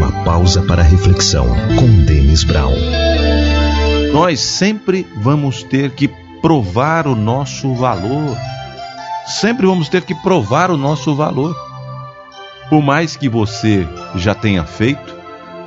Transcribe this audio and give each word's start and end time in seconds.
Uma 0.00 0.24
pausa 0.24 0.62
para 0.62 0.82
reflexão 0.82 1.46
com 1.78 2.04
Denis 2.06 2.42
Brown. 2.42 2.72
Nós 4.14 4.40
sempre 4.40 5.06
vamos 5.14 5.62
ter 5.62 5.90
que 5.90 6.08
provar 6.40 7.06
o 7.06 7.14
nosso 7.14 7.74
valor. 7.74 8.34
Sempre 9.26 9.66
vamos 9.66 9.90
ter 9.90 10.00
que 10.00 10.14
provar 10.14 10.70
o 10.70 10.76
nosso 10.78 11.14
valor. 11.14 11.54
Por 12.70 12.80
mais 12.80 13.14
que 13.14 13.28
você 13.28 13.86
já 14.14 14.34
tenha 14.34 14.64
feito, 14.64 15.14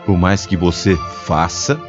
por 0.04 0.18
mais 0.18 0.48
que 0.48 0.58
você 0.58 0.98
faça, 1.28 1.80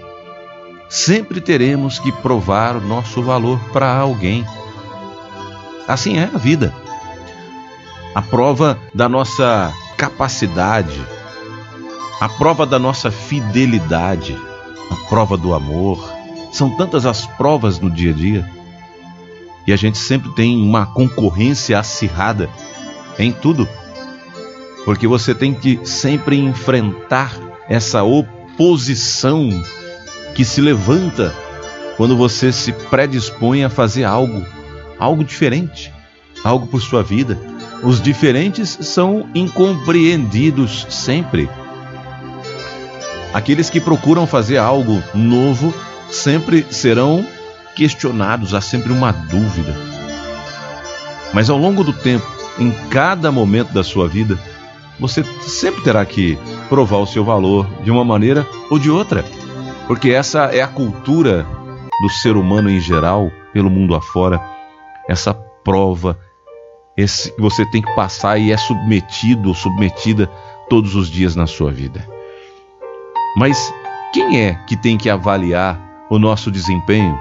sempre 0.86 1.40
teremos 1.40 1.98
que 1.98 2.12
provar 2.12 2.76
o 2.76 2.86
nosso 2.86 3.22
valor 3.22 3.58
para 3.72 3.90
alguém. 3.90 4.45
Assim 5.88 6.18
é 6.18 6.24
a 6.24 6.36
vida. 6.36 6.74
A 8.14 8.20
prova 8.20 8.79
da 8.92 9.08
nossa 9.08 9.72
capacidade, 9.96 11.13
a 12.20 12.28
prova 12.28 12.64
da 12.64 12.78
nossa 12.78 13.10
fidelidade, 13.10 14.36
a 14.91 15.09
prova 15.09 15.36
do 15.36 15.55
amor. 15.55 16.12
São 16.52 16.70
tantas 16.77 17.05
as 17.05 17.27
provas 17.27 17.80
no 17.80 17.91
dia 17.91 18.12
a 18.12 18.14
dia. 18.14 18.50
E 19.66 19.72
a 19.72 19.77
gente 19.77 19.98
sempre 19.98 20.30
tem 20.34 20.62
uma 20.62 20.86
concorrência 20.86 21.78
acirrada 21.78 22.48
em 23.19 23.32
tudo. 23.32 23.69
Porque 24.84 25.06
você 25.06 25.34
tem 25.34 25.55
que 25.55 25.80
sempre 25.84 26.38
enfrentar 26.38 27.34
essa 27.69 28.02
oposição 28.02 29.48
que 30.34 30.44
se 30.44 30.60
levanta 30.60 31.34
quando 31.96 32.16
você 32.16 32.52
se 32.52 32.72
predispõe 32.72 33.64
a 33.64 33.70
fazer 33.70 34.05
algo, 34.05 34.44
algo 34.98 35.24
diferente, 35.24 35.92
algo 36.42 36.66
por 36.66 36.80
sua 36.80 37.02
vida. 37.02 37.38
Os 37.83 38.00
diferentes 38.00 38.78
são 38.80 39.28
incompreendidos 39.34 40.86
sempre. 40.91 41.48
Aqueles 43.34 43.69
que 43.69 43.80
procuram 43.80 44.29
fazer 44.29 44.59
algo 44.59 45.02
novo 45.12 45.75
sempre 46.08 46.64
serão 46.70 47.27
questionados, 47.75 48.55
há 48.55 48.61
sempre 48.61 48.92
uma 48.92 49.11
dúvida. 49.11 49.75
Mas 51.33 51.50
ao 51.50 51.58
longo 51.58 51.83
do 51.83 51.92
tempo, 51.92 52.25
em 52.61 52.70
cada 52.89 53.33
momento 53.33 53.73
da 53.73 53.83
sua 53.83 54.06
vida, 54.06 54.39
você 55.00 55.25
sempre 55.42 55.83
terá 55.83 56.06
que 56.06 56.39
provar 56.69 56.98
o 56.98 57.06
seu 57.06 57.25
valor 57.25 57.69
de 57.83 57.91
uma 57.91 58.05
maneira 58.05 58.47
ou 58.70 58.78
de 58.78 58.89
outra, 58.89 59.25
porque 59.89 60.11
essa 60.11 60.45
é 60.55 60.62
a 60.62 60.69
cultura 60.69 61.45
do 62.01 62.08
ser 62.11 62.36
humano 62.36 62.70
em 62.70 62.78
geral, 62.78 63.33
pelo 63.53 63.69
mundo 63.69 63.97
afora, 63.97 64.41
essa 65.08 65.34
prova, 65.34 66.17
esse 66.97 67.33
que 67.33 67.41
você 67.41 67.67
tem 67.67 67.83
que 67.83 67.95
passar 67.97 68.39
e 68.39 68.53
é 68.53 68.56
submetido 68.56 69.48
ou 69.48 69.55
submetida 69.56 70.30
todos 70.70 70.95
os 70.95 71.11
dias 71.11 71.34
na 71.34 71.48
sua 71.48 71.73
vida. 71.73 72.14
Mas 73.36 73.74
quem 74.12 74.40
é 74.40 74.54
que 74.66 74.77
tem 74.77 74.96
que 74.96 75.10
avaliar 75.10 75.80
o 76.08 76.18
nosso 76.18 76.50
desempenho 76.50 77.18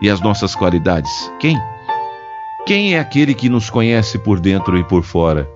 e 0.00 0.08
as 0.08 0.20
nossas 0.20 0.54
qualidades? 0.54 1.10
Quem? 1.40 1.60
Quem 2.66 2.94
é 2.94 3.00
aquele 3.00 3.34
que 3.34 3.48
nos 3.48 3.68
conhece 3.68 4.18
por 4.18 4.38
dentro 4.38 4.78
e 4.78 4.84
por 4.84 5.02
fora? 5.02 5.48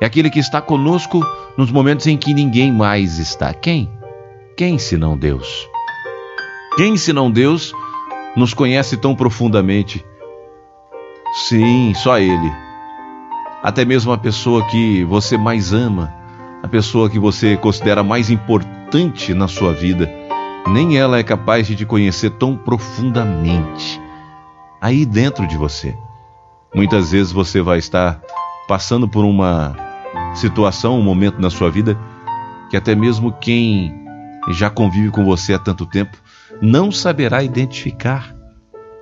É 0.00 0.06
aquele 0.06 0.28
que 0.28 0.38
está 0.38 0.60
conosco 0.60 1.24
nos 1.56 1.70
momentos 1.70 2.06
em 2.06 2.16
que 2.16 2.34
ninguém 2.34 2.70
mais 2.72 3.18
está. 3.18 3.54
Quem? 3.54 3.90
Quem 4.56 4.78
senão 4.78 5.16
Deus? 5.16 5.68
Quem 6.76 6.96
senão 6.96 7.30
Deus 7.30 7.72
nos 8.36 8.52
conhece 8.52 8.96
tão 8.96 9.14
profundamente? 9.14 10.04
Sim, 11.48 11.94
só 11.94 12.18
Ele. 12.18 12.52
Até 13.62 13.84
mesmo 13.84 14.12
a 14.12 14.18
pessoa 14.18 14.66
que 14.66 15.04
você 15.04 15.38
mais 15.38 15.72
ama, 15.72 16.12
a 16.62 16.68
pessoa 16.68 17.08
que 17.08 17.18
você 17.18 17.56
considera 17.56 18.02
mais 18.02 18.30
importante 18.90 19.32
na 19.34 19.46
sua 19.46 19.72
vida, 19.72 20.10
nem 20.66 20.98
ela 20.98 21.16
é 21.16 21.22
capaz 21.22 21.64
de 21.64 21.76
te 21.76 21.86
conhecer 21.86 22.30
tão 22.30 22.56
profundamente. 22.56 24.00
Aí 24.80 25.06
dentro 25.06 25.46
de 25.46 25.56
você. 25.56 25.96
Muitas 26.74 27.12
vezes 27.12 27.30
você 27.30 27.62
vai 27.62 27.78
estar 27.78 28.20
passando 28.66 29.08
por 29.08 29.24
uma 29.24 29.76
situação, 30.34 30.98
um 30.98 31.02
momento 31.02 31.40
na 31.40 31.50
sua 31.50 31.70
vida 31.70 31.96
que 32.68 32.76
até 32.76 32.96
mesmo 32.96 33.32
quem 33.32 33.94
já 34.50 34.68
convive 34.68 35.10
com 35.10 35.24
você 35.24 35.54
há 35.54 35.58
tanto 35.58 35.86
tempo 35.86 36.16
não 36.60 36.90
saberá 36.90 37.44
identificar. 37.44 38.34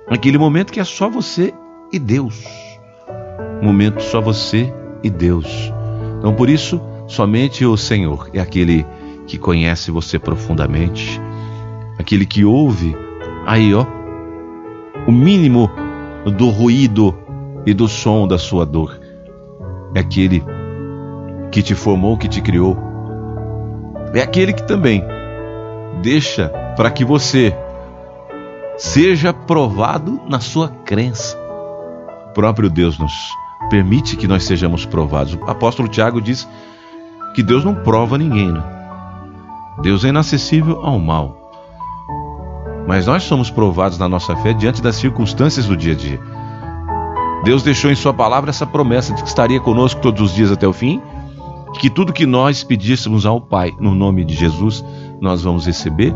Aquele 0.07 0.37
momento 0.37 0.71
que 0.71 0.79
é 0.79 0.83
só 0.83 1.09
você 1.09 1.51
e 1.91 1.97
Deus. 1.97 2.45
Momento 3.59 4.03
só 4.03 4.21
você 4.21 4.71
e 5.03 5.09
Deus. 5.09 5.47
Então 6.19 6.35
por 6.35 6.47
isso, 6.47 6.79
somente 7.07 7.65
o 7.65 7.75
Senhor 7.75 8.29
é 8.33 8.39
aquele 8.39 8.85
que 9.29 9.37
conhece 9.37 9.91
você 9.91 10.17
profundamente, 10.17 11.21
aquele 11.99 12.25
que 12.25 12.43
ouve 12.43 12.97
aí, 13.45 13.75
ó, 13.75 13.85
o 15.07 15.11
mínimo 15.11 15.69
do 16.35 16.49
ruído 16.49 17.15
e 17.63 17.71
do 17.71 17.87
som 17.87 18.27
da 18.27 18.39
sua 18.39 18.65
dor. 18.65 18.99
É 19.93 19.99
aquele 19.99 20.43
que 21.51 21.61
te 21.61 21.75
formou, 21.75 22.17
que 22.17 22.27
te 22.27 22.41
criou. 22.41 22.75
É 24.15 24.21
aquele 24.21 24.51
que 24.51 24.65
também 24.65 25.03
deixa 26.01 26.49
para 26.75 26.89
que 26.89 27.05
você 27.05 27.55
seja 28.77 29.31
provado 29.31 30.19
na 30.27 30.39
sua 30.39 30.69
crença. 30.69 31.37
O 32.31 32.33
próprio 32.33 32.67
Deus 32.67 32.97
nos 32.97 33.13
permite 33.69 34.17
que 34.17 34.27
nós 34.27 34.43
sejamos 34.43 34.87
provados. 34.87 35.35
O 35.35 35.43
apóstolo 35.43 35.87
Tiago 35.87 36.19
diz 36.19 36.47
que 37.35 37.43
Deus 37.43 37.63
não 37.63 37.75
prova 37.75 38.17
ninguém, 38.17 38.51
né? 38.51 38.78
Deus 39.81 40.03
é 40.03 40.09
inacessível 40.09 40.81
ao 40.83 40.99
mal. 40.99 41.35
Mas 42.87 43.05
nós 43.05 43.23
somos 43.23 43.49
provados 43.49 43.97
na 43.97 44.09
nossa 44.09 44.35
fé 44.37 44.53
diante 44.53 44.81
das 44.81 44.95
circunstâncias 44.95 45.65
do 45.65 45.77
dia 45.77 45.93
a 45.93 45.95
dia. 45.95 46.19
Deus 47.43 47.63
deixou 47.63 47.91
em 47.91 47.95
Sua 47.95 48.13
palavra 48.13 48.49
essa 48.49 48.65
promessa 48.65 49.13
de 49.13 49.21
que 49.21 49.29
estaria 49.29 49.59
conosco 49.59 50.01
todos 50.01 50.21
os 50.21 50.33
dias 50.33 50.51
até 50.51 50.67
o 50.67 50.73
fim 50.73 51.01
que 51.77 51.89
tudo 51.89 52.13
que 52.13 52.25
nós 52.25 52.63
pedíssemos 52.63 53.25
ao 53.25 53.39
Pai 53.39 53.73
no 53.79 53.93
nome 53.93 54.25
de 54.25 54.33
Jesus, 54.33 54.83
nós 55.21 55.43
vamos 55.43 55.65
receber. 55.65 56.13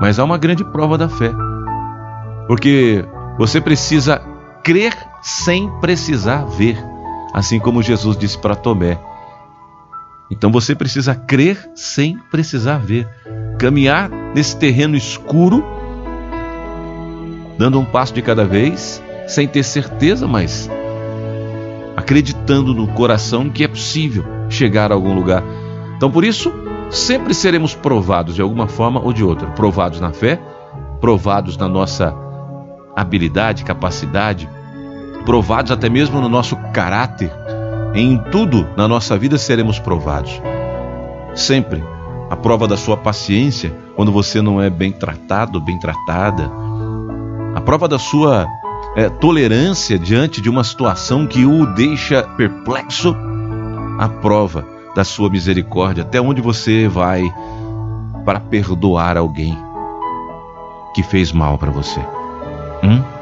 Mas 0.00 0.18
há 0.18 0.24
uma 0.24 0.38
grande 0.38 0.64
prova 0.64 0.96
da 0.96 1.08
fé. 1.08 1.32
Porque 2.46 3.04
você 3.38 3.60
precisa 3.60 4.18
crer 4.62 4.94
sem 5.20 5.68
precisar 5.80 6.44
ver, 6.44 6.78
assim 7.32 7.58
como 7.58 7.82
Jesus 7.82 8.16
disse 8.16 8.38
para 8.38 8.54
Tomé. 8.54 8.98
Então 10.30 10.50
você 10.50 10.74
precisa 10.74 11.14
crer 11.14 11.70
sem 11.74 12.18
precisar 12.30 12.78
ver, 12.78 13.08
caminhar 13.58 14.10
nesse 14.34 14.56
terreno 14.56 14.96
escuro, 14.96 15.64
dando 17.58 17.78
um 17.78 17.84
passo 17.84 18.12
de 18.12 18.22
cada 18.22 18.44
vez, 18.44 19.02
sem 19.26 19.46
ter 19.46 19.62
certeza, 19.62 20.26
mas 20.26 20.68
acreditando 21.96 22.74
no 22.74 22.88
coração 22.88 23.48
que 23.48 23.64
é 23.64 23.68
possível 23.68 24.24
chegar 24.50 24.92
a 24.92 24.94
algum 24.94 25.14
lugar. 25.14 25.42
Então, 25.96 26.10
por 26.10 26.24
isso, 26.24 26.52
sempre 26.90 27.32
seremos 27.32 27.74
provados 27.74 28.34
de 28.34 28.42
alguma 28.42 28.68
forma 28.68 29.00
ou 29.00 29.12
de 29.12 29.24
outra. 29.24 29.48
Provados 29.48 30.00
na 30.00 30.12
fé, 30.12 30.38
provados 31.00 31.56
na 31.56 31.68
nossa 31.68 32.14
habilidade, 32.94 33.64
capacidade, 33.64 34.48
provados 35.24 35.72
até 35.72 35.88
mesmo 35.88 36.20
no 36.20 36.28
nosso 36.28 36.56
caráter. 36.72 37.32
Em 37.96 38.18
tudo 38.18 38.68
na 38.76 38.86
nossa 38.86 39.16
vida 39.16 39.38
seremos 39.38 39.78
provados. 39.78 40.40
Sempre. 41.34 41.82
A 42.28 42.36
prova 42.36 42.68
da 42.68 42.76
sua 42.76 42.96
paciência 42.96 43.74
quando 43.94 44.12
você 44.12 44.42
não 44.42 44.60
é 44.60 44.68
bem 44.68 44.92
tratado, 44.92 45.60
bem 45.60 45.78
tratada. 45.78 46.50
A 47.54 47.60
prova 47.62 47.88
da 47.88 47.98
sua 47.98 48.46
é, 48.94 49.08
tolerância 49.08 49.98
diante 49.98 50.42
de 50.42 50.50
uma 50.50 50.62
situação 50.62 51.26
que 51.26 51.46
o 51.46 51.64
deixa 51.74 52.22
perplexo 52.22 53.16
a 53.98 54.08
prova 54.08 54.66
da 54.94 55.02
sua 55.02 55.30
misericórdia, 55.30 56.02
até 56.02 56.20
onde 56.20 56.42
você 56.42 56.88
vai 56.88 57.22
para 58.26 58.40
perdoar 58.40 59.16
alguém 59.16 59.56
que 60.94 61.02
fez 61.02 61.32
mal 61.32 61.56
para 61.56 61.70
você. 61.70 62.00
Hum? 62.82 63.15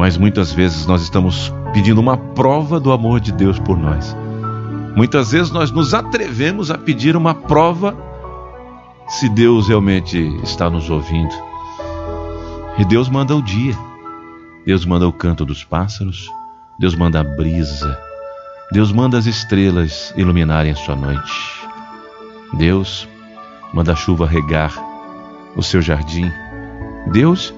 Mas 0.00 0.16
muitas 0.16 0.50
vezes 0.50 0.86
nós 0.86 1.02
estamos 1.02 1.52
pedindo 1.74 2.00
uma 2.00 2.16
prova 2.16 2.80
do 2.80 2.90
amor 2.90 3.20
de 3.20 3.30
Deus 3.32 3.58
por 3.58 3.76
nós. 3.76 4.16
Muitas 4.96 5.32
vezes 5.32 5.50
nós 5.50 5.70
nos 5.70 5.92
atrevemos 5.92 6.70
a 6.70 6.78
pedir 6.78 7.14
uma 7.14 7.34
prova 7.34 7.94
se 9.06 9.28
Deus 9.28 9.68
realmente 9.68 10.18
está 10.42 10.70
nos 10.70 10.88
ouvindo. 10.88 11.34
E 12.78 12.84
Deus 12.86 13.10
manda 13.10 13.36
o 13.36 13.42
dia, 13.42 13.76
Deus 14.64 14.86
manda 14.86 15.06
o 15.06 15.12
canto 15.12 15.44
dos 15.44 15.64
pássaros, 15.64 16.30
Deus 16.78 16.94
manda 16.94 17.20
a 17.20 17.22
brisa, 17.22 17.98
Deus 18.72 18.90
manda 18.90 19.18
as 19.18 19.26
estrelas 19.26 20.14
iluminarem 20.16 20.72
a 20.72 20.76
sua 20.76 20.96
noite. 20.96 21.30
Deus 22.54 23.06
manda 23.74 23.92
a 23.92 23.96
chuva 23.96 24.26
regar 24.26 24.72
o 25.54 25.62
seu 25.62 25.82
jardim. 25.82 26.32
Deus 27.12 27.52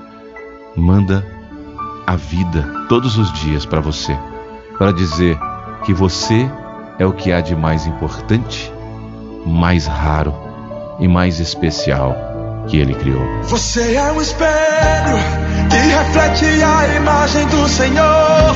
manda 0.77 1.32
a 2.13 2.17
vida 2.17 2.63
todos 2.89 3.17
os 3.17 3.33
dias 3.33 3.65
para 3.65 3.81
você, 3.81 4.17
para 4.77 4.93
dizer 4.93 5.39
que 5.85 5.95
você 5.95 6.51
é 6.99 7.07
o 7.07 7.13
que 7.13 7.33
há 7.33 7.41
de 7.41 7.57
mais 7.57 7.87
importante 7.87 8.73
mais 9.47 9.87
raro 9.87 10.35
e 11.01 11.09
mais 11.09 11.41
especial 11.41 12.15
que 12.69 12.77
ele 12.77 12.95
criou. 12.95 13.25
Você 13.45 13.95
é 13.95 14.13
um 14.13 14.21
espelho 14.21 15.17
que 15.71 15.77
reflete 15.77 16.63
a 16.63 16.97
imagem 16.97 17.47
do 17.47 17.69
Senhor. 17.69 18.55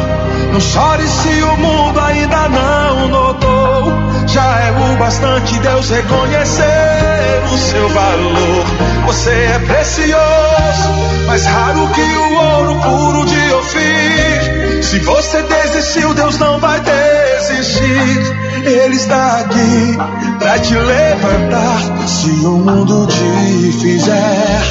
Não 0.53 0.61
chore 0.61 1.07
se 1.09 1.43
o 1.43 1.57
mundo 1.57 1.99
ainda 1.99 2.49
não 2.49 3.09
notou. 3.09 3.93
Já 4.29 4.61
é 4.61 4.71
o 4.71 4.99
bastante 4.99 5.59
Deus 5.59 5.91
reconhecer 5.91 7.43
o 7.53 7.59
seu 7.59 7.89
valor. 7.89 8.96
Você 9.07 9.31
é 9.31 9.59
precioso, 9.61 10.91
mais 11.27 11.45
raro 11.47 11.89
que 11.95 12.01
o 12.01 12.35
ouro 12.35 12.81
puro 12.81 13.25
de 13.25 13.53
Ofir. 13.55 14.83
Se 14.83 14.99
você 14.99 15.43
desistiu, 15.43 16.13
Deus 16.13 16.39
não 16.39 16.59
vai 16.59 16.81
desistir. 16.81 18.37
Ele 18.65 18.97
está 18.97 19.41
aqui 19.41 19.97
pra 20.41 20.59
te 20.59 20.75
levantar. 20.75 22.09
Se 22.09 22.31
o 22.31 22.59
mundo 22.59 23.07
te 23.07 23.73
fizer 23.81 24.63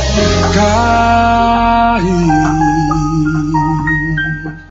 cair. 0.54 2.06